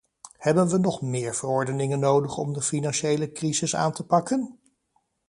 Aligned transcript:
Hebben 0.37 0.67
we 0.69 0.77
nog 0.77 1.01
meer 1.01 1.35
verordeningen 1.35 1.99
nodig 1.99 2.37
om 2.37 2.53
de 2.53 2.61
financiële 2.61 3.31
crisis 3.31 3.75
aan 3.75 3.91
te 3.91 4.05
pakken? 4.05 4.59